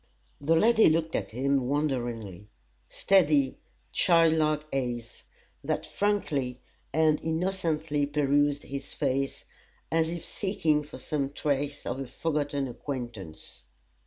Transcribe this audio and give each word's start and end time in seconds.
The 0.41 0.55
lady 0.55 0.89
looked 0.89 1.15
at 1.15 1.29
him 1.29 1.67
wonderingly 1.67 2.47
steady, 2.89 3.59
child 3.91 4.33
like 4.33 4.63
eyes, 4.73 5.21
that 5.63 5.85
frankly 5.85 6.59
and 6.91 7.21
innocently 7.21 8.07
perused 8.07 8.63
his 8.63 8.95
face, 8.95 9.45
as 9.91 10.09
if 10.09 10.25
seeking 10.25 10.81
for 10.81 10.97
some 10.97 11.29
trace 11.31 11.85
of 11.85 11.99
a 11.99 12.07
forgotten 12.07 12.67
acquaintance. 12.67 13.61